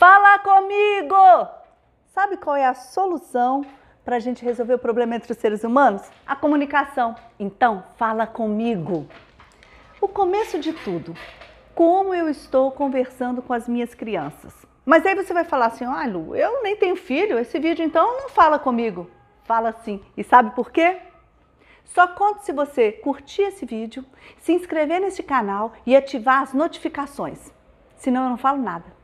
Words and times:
Fala 0.00 0.38
comigo! 0.38 1.46
Sabe 2.14 2.38
qual 2.38 2.56
é 2.56 2.64
a 2.64 2.72
solução 2.72 3.62
para 4.02 4.16
a 4.16 4.18
gente 4.18 4.42
resolver 4.42 4.72
o 4.72 4.78
problema 4.78 5.14
entre 5.14 5.30
os 5.30 5.36
seres 5.36 5.62
humanos? 5.62 6.00
A 6.26 6.34
comunicação. 6.34 7.14
Então, 7.38 7.84
fala 7.98 8.26
comigo. 8.26 9.06
O 10.00 10.08
começo 10.08 10.58
de 10.58 10.72
tudo, 10.72 11.14
como 11.74 12.14
eu 12.14 12.30
estou 12.30 12.72
conversando 12.72 13.42
com 13.42 13.52
as 13.52 13.68
minhas 13.68 13.92
crianças. 13.92 14.54
Mas 14.86 15.04
aí 15.04 15.14
você 15.14 15.34
vai 15.34 15.44
falar 15.44 15.66
assim: 15.66 15.84
ah, 15.84 16.06
Lu, 16.06 16.34
eu 16.34 16.62
nem 16.62 16.76
tenho 16.76 16.96
filho, 16.96 17.38
esse 17.38 17.58
vídeo 17.58 17.84
então 17.84 18.22
não 18.22 18.30
fala 18.30 18.58
comigo. 18.58 19.06
Fala 19.44 19.74
sim. 19.84 20.02
E 20.16 20.24
sabe 20.24 20.54
por 20.54 20.70
quê? 20.70 20.96
Só 21.84 22.06
conto 22.06 22.40
se 22.40 22.54
você 22.54 22.90
curtir 22.90 23.42
esse 23.42 23.66
vídeo, 23.66 24.02
se 24.38 24.54
inscrever 24.54 24.98
nesse 24.98 25.22
canal 25.22 25.74
e 25.84 25.94
ativar 25.94 26.40
as 26.40 26.54
notificações. 26.54 27.52
Senão 27.98 28.24
eu 28.24 28.30
não 28.30 28.38
falo 28.38 28.62
nada. 28.62 28.98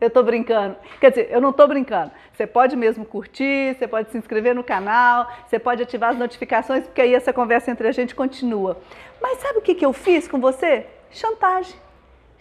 Eu 0.00 0.10
tô 0.10 0.22
brincando. 0.22 0.76
Quer 1.00 1.10
dizer, 1.10 1.28
eu 1.30 1.40
não 1.40 1.52
tô 1.52 1.66
brincando. 1.66 2.10
Você 2.32 2.46
pode 2.46 2.76
mesmo 2.76 3.04
curtir, 3.04 3.74
você 3.74 3.86
pode 3.86 4.10
se 4.10 4.18
inscrever 4.18 4.54
no 4.54 4.64
canal, 4.64 5.30
você 5.46 5.58
pode 5.58 5.82
ativar 5.82 6.10
as 6.10 6.18
notificações, 6.18 6.84
porque 6.84 7.00
aí 7.00 7.14
essa 7.14 7.32
conversa 7.32 7.70
entre 7.70 7.88
a 7.88 7.92
gente 7.92 8.14
continua. 8.14 8.76
Mas 9.22 9.38
sabe 9.38 9.58
o 9.58 9.62
que, 9.62 9.74
que 9.74 9.86
eu 9.86 9.92
fiz 9.92 10.28
com 10.28 10.40
você? 10.40 10.86
Chantagem 11.10 11.84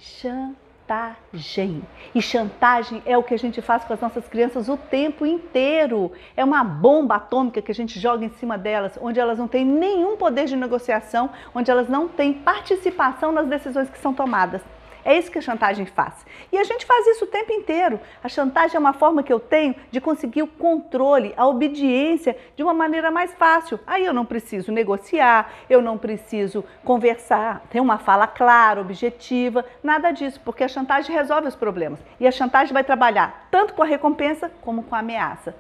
chantagem. 0.04 1.82
E 2.14 2.22
chantagem 2.22 3.02
é 3.06 3.18
o 3.18 3.24
que 3.24 3.34
a 3.34 3.40
gente 3.40 3.62
faz 3.62 3.84
com 3.86 3.94
as 3.94 4.02
nossas 4.02 4.28
crianças 4.28 4.68
o 4.68 4.76
tempo 4.76 5.26
inteiro. 5.26 6.12
É 6.36 6.44
uma 6.44 6.64
bomba 6.64 7.16
atômica 7.16 7.62
que 7.62 7.72
a 7.72 7.76
gente 7.76 8.00
joga 8.00 8.26
em 8.26 8.30
cima 8.30 8.58
delas, 8.58 8.98
onde 9.02 9.20
elas 9.20 9.38
não 9.38 9.48
têm 9.48 9.66
nenhum 9.66 10.18
poder 10.18 10.46
de 10.46 10.56
negociação, 10.56 11.30
onde 11.56 11.72
elas 11.72 11.88
não 11.88 12.08
têm 12.08 12.34
participação 12.34 13.32
nas 13.32 13.48
decisões 13.48 13.90
que 13.90 13.98
são 13.98 14.14
tomadas. 14.14 14.62
É 15.06 15.18
isso 15.18 15.32
que 15.32 15.38
a 15.38 15.42
chantagem 15.42 15.86
faz. 15.86 16.26
E 16.52 16.58
a 16.58 16.64
gente 16.64 16.86
faz 16.86 17.08
isso 17.08 17.26
o 17.26 17.28
tempo 17.28 17.52
inteiro. 17.52 18.00
A 18.24 18.30
chantagem 18.30 18.78
é 18.78 18.80
uma 18.80 18.94
forma 18.94 19.24
que 19.24 19.34
eu 19.34 19.40
tenho 19.40 19.76
de 19.92 20.00
conseguir 20.00 20.44
o 20.44 20.48
controle, 20.48 21.34
a 21.36 21.46
obediência 21.48 22.38
de 22.56 22.64
uma 22.64 22.74
maneira 22.74 23.12
mais 23.12 23.34
fácil. 23.34 23.80
Aí 23.86 24.06
eu 24.06 24.14
não 24.14 24.26
preciso 24.26 24.72
negociar, 24.72 25.52
eu 25.70 25.82
não 25.82 25.98
preciso 25.98 26.64
conversar, 26.84 27.64
ter 27.70 27.80
uma 27.80 27.98
fala 27.98 28.28
clara, 28.28 28.82
objetiva, 28.82 29.66
nada 29.84 30.12
disso, 30.12 30.40
porque 30.44 30.64
a 30.64 30.68
chantagem 30.68 31.14
resolve 31.14 31.48
os 31.48 31.56
problemas. 31.56 32.00
E 32.20 32.28
a 32.28 32.32
chantagem 32.32 32.74
vai 32.74 32.84
trabalhar 32.84 33.48
tanto 33.52 33.74
com 33.74 33.84
a 33.84 33.86
recompensa 33.86 34.52
como 34.62 34.84
com 34.84 34.96
a 34.96 35.00
ameaça. 35.00 35.56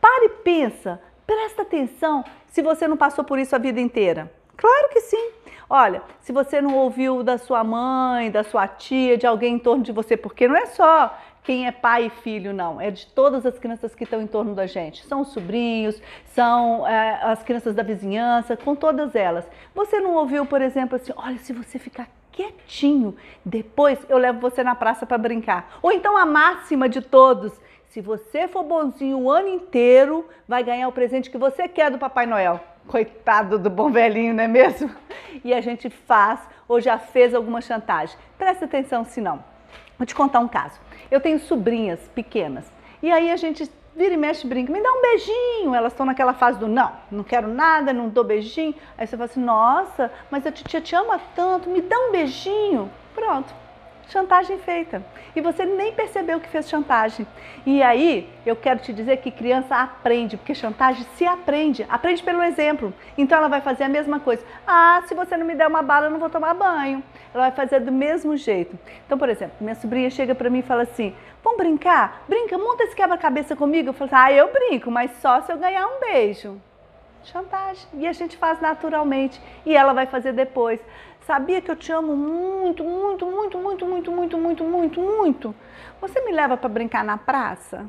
Pare 0.00 0.24
e 0.24 0.28
pensa, 0.42 1.00
presta 1.26 1.62
atenção 1.62 2.24
se 2.48 2.60
você 2.60 2.86
não 2.86 2.96
passou 2.96 3.24
por 3.24 3.38
isso 3.38 3.54
a 3.54 3.58
vida 3.58 3.80
inteira. 3.80 4.30
Claro 4.56 4.88
que 4.90 5.00
sim. 5.00 5.41
Olha, 5.74 6.02
se 6.20 6.32
você 6.32 6.60
não 6.60 6.76
ouviu 6.76 7.22
da 7.22 7.38
sua 7.38 7.64
mãe, 7.64 8.30
da 8.30 8.44
sua 8.44 8.68
tia, 8.68 9.16
de 9.16 9.26
alguém 9.26 9.54
em 9.54 9.58
torno 9.58 9.82
de 9.82 9.90
você, 9.90 10.18
porque 10.18 10.46
não 10.46 10.54
é 10.54 10.66
só 10.66 11.18
quem 11.42 11.66
é 11.66 11.72
pai 11.72 12.08
e 12.08 12.10
filho, 12.10 12.52
não. 12.52 12.78
É 12.78 12.90
de 12.90 13.06
todas 13.06 13.46
as 13.46 13.58
crianças 13.58 13.94
que 13.94 14.04
estão 14.04 14.20
em 14.20 14.26
torno 14.26 14.54
da 14.54 14.66
gente. 14.66 15.02
São 15.06 15.22
os 15.22 15.28
sobrinhos, 15.28 15.98
são 16.26 16.86
é, 16.86 17.20
as 17.22 17.42
crianças 17.42 17.74
da 17.74 17.82
vizinhança, 17.82 18.54
com 18.54 18.74
todas 18.74 19.14
elas. 19.14 19.48
Você 19.74 19.98
não 19.98 20.12
ouviu, 20.12 20.44
por 20.44 20.60
exemplo, 20.60 20.96
assim: 20.96 21.14
olha, 21.16 21.38
se 21.38 21.54
você 21.54 21.78
ficar 21.78 22.06
quietinho, 22.30 23.16
depois 23.42 23.98
eu 24.10 24.18
levo 24.18 24.40
você 24.40 24.62
na 24.62 24.74
praça 24.74 25.06
para 25.06 25.16
brincar. 25.16 25.78
Ou 25.80 25.90
então 25.90 26.18
a 26.18 26.26
máxima 26.26 26.86
de 26.86 27.00
todos: 27.00 27.50
se 27.86 28.02
você 28.02 28.46
for 28.46 28.62
bonzinho 28.62 29.18
o 29.20 29.30
ano 29.30 29.48
inteiro, 29.48 30.28
vai 30.46 30.62
ganhar 30.62 30.86
o 30.86 30.92
presente 30.92 31.30
que 31.30 31.38
você 31.38 31.66
quer 31.66 31.90
do 31.90 31.98
Papai 31.98 32.26
Noel. 32.26 32.71
Coitado 32.86 33.58
do 33.58 33.70
bom 33.70 33.90
velhinho, 33.90 34.34
não 34.34 34.44
é 34.44 34.48
mesmo? 34.48 34.90
E 35.44 35.52
a 35.54 35.60
gente 35.60 35.88
faz 35.88 36.40
ou 36.68 36.80
já 36.80 36.98
fez 36.98 37.34
alguma 37.34 37.60
chantagem. 37.60 38.16
Presta 38.36 38.64
atenção 38.64 39.04
se 39.04 39.20
não. 39.20 39.42
Vou 39.98 40.06
te 40.06 40.14
contar 40.14 40.40
um 40.40 40.48
caso. 40.48 40.80
Eu 41.10 41.20
tenho 41.20 41.38
sobrinhas 41.38 42.00
pequenas 42.14 42.64
e 43.02 43.10
aí 43.10 43.30
a 43.30 43.36
gente 43.36 43.70
vira 43.94 44.14
e 44.14 44.16
mexe 44.16 44.46
brinca, 44.46 44.72
me 44.72 44.82
dá 44.82 44.90
um 44.92 45.02
beijinho. 45.02 45.74
Elas 45.74 45.92
estão 45.92 46.06
naquela 46.06 46.32
fase 46.32 46.58
do 46.58 46.68
não, 46.68 46.92
não 47.10 47.24
quero 47.24 47.48
nada, 47.48 47.92
não 47.92 48.08
dou 48.08 48.24
beijinho. 48.24 48.74
Aí 48.96 49.06
você 49.06 49.16
fala 49.16 49.30
assim, 49.30 49.42
nossa, 49.42 50.10
mas 50.30 50.46
a 50.46 50.52
titia 50.52 50.80
te 50.80 50.94
ama 50.94 51.20
tanto, 51.34 51.68
me 51.68 51.80
dá 51.80 51.98
um 51.98 52.12
beijinho. 52.12 52.90
Pronto, 53.14 53.54
chantagem 54.08 54.58
feita. 54.58 55.02
E 55.34 55.40
você 55.40 55.64
nem 55.64 55.92
percebeu 55.92 56.38
que 56.40 56.48
fez 56.48 56.68
chantagem. 56.68 57.26
E 57.64 57.82
aí, 57.82 58.28
eu 58.44 58.54
quero 58.54 58.80
te 58.80 58.92
dizer 58.92 59.18
que 59.18 59.30
criança 59.30 59.76
aprende, 59.76 60.36
porque 60.36 60.54
chantagem 60.54 61.06
se 61.16 61.26
aprende, 61.26 61.86
aprende 61.88 62.22
pelo 62.22 62.42
exemplo. 62.42 62.92
Então 63.16 63.38
ela 63.38 63.48
vai 63.48 63.60
fazer 63.60 63.84
a 63.84 63.88
mesma 63.88 64.20
coisa. 64.20 64.44
Ah, 64.66 65.02
se 65.06 65.14
você 65.14 65.36
não 65.36 65.46
me 65.46 65.54
der 65.54 65.66
uma 65.66 65.82
bala, 65.82 66.06
eu 66.06 66.10
não 66.10 66.18
vou 66.18 66.30
tomar 66.30 66.54
banho. 66.54 67.02
Ela 67.32 67.44
vai 67.44 67.52
fazer 67.52 67.80
do 67.80 67.92
mesmo 67.92 68.36
jeito. 68.36 68.78
Então, 69.06 69.16
por 69.16 69.28
exemplo, 69.28 69.56
minha 69.60 69.74
sobrinha 69.74 70.10
chega 70.10 70.34
para 70.34 70.50
mim 70.50 70.58
e 70.58 70.62
fala 70.62 70.82
assim: 70.82 71.14
"Vamos 71.42 71.58
brincar? 71.58 72.24
Brinca, 72.28 72.58
monta 72.58 72.84
esse 72.84 72.94
quebra-cabeça 72.94 73.56
comigo". 73.56 73.88
Eu 73.88 73.92
falo 73.94 74.10
assim: 74.12 74.24
"Ah, 74.24 74.32
eu 74.32 74.52
brinco, 74.52 74.90
mas 74.90 75.10
só 75.20 75.40
se 75.40 75.52
eu 75.52 75.58
ganhar 75.58 75.86
um 75.86 76.00
beijo". 76.00 76.60
Chantagem. 77.24 77.86
E 77.94 78.06
a 78.06 78.12
gente 78.12 78.36
faz 78.36 78.60
naturalmente. 78.60 79.40
E 79.64 79.76
ela 79.76 79.92
vai 79.92 80.06
fazer 80.06 80.32
depois. 80.32 80.80
Sabia 81.26 81.60
que 81.60 81.70
eu 81.70 81.76
te 81.76 81.92
amo 81.92 82.16
muito, 82.16 82.82
muito, 82.82 83.26
muito, 83.26 83.58
muito, 83.58 83.86
muito, 83.86 84.10
muito, 84.10 84.38
muito, 84.38 84.64
muito, 84.64 85.00
muito. 85.00 85.54
Você 86.00 86.20
me 86.22 86.32
leva 86.32 86.56
para 86.56 86.68
brincar 86.68 87.04
na 87.04 87.16
praça? 87.16 87.86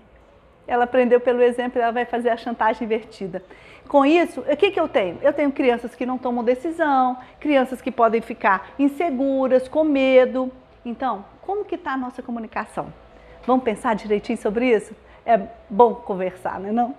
Ela 0.68 0.86
aprendeu 0.86 1.20
pelo 1.20 1.42
exemplo 1.42 1.82
ela 1.82 1.92
vai 1.92 2.06
fazer 2.06 2.30
a 2.30 2.38
chantagem 2.38 2.86
invertida. 2.86 3.44
Com 3.88 4.06
isso, 4.06 4.42
o 4.42 4.58
que, 4.58 4.72
que 4.72 4.80
eu 4.80 4.88
tenho? 4.88 5.18
Eu 5.22 5.34
tenho 5.34 5.52
crianças 5.52 5.94
que 5.94 6.06
não 6.06 6.18
tomam 6.18 6.44
decisão, 6.44 7.18
crianças 7.40 7.82
que 7.82 7.92
podem 7.92 8.22
ficar 8.22 8.70
inseguras, 8.80 9.68
com 9.68 9.84
medo. 9.84 10.52
Então, 10.86 11.26
como 11.42 11.66
que 11.66 11.76
está 11.76 11.94
a 11.94 11.98
nossa 11.98 12.22
comunicação? 12.22 12.94
Vamos 13.46 13.66
pensar 13.66 13.96
direitinho 13.96 14.38
sobre 14.38 14.74
isso? 14.74 14.96
É 15.26 15.40
bom 15.70 15.96
conversar, 15.96 16.60
não 16.60 16.70
é 16.70 16.72
não? 16.72 16.96